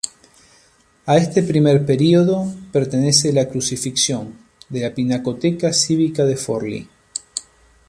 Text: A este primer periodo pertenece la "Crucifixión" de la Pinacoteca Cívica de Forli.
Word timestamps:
A 1.05 1.17
este 1.17 1.43
primer 1.43 1.85
periodo 1.85 2.51
pertenece 2.71 3.31
la 3.31 3.47
"Crucifixión" 3.47 4.33
de 4.67 4.79
la 4.81 4.95
Pinacoteca 4.95 5.71
Cívica 5.73 6.25
de 6.25 6.37
Forli. 6.37 6.89